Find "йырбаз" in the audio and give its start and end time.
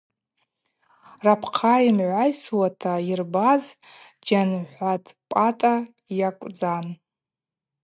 3.03-3.63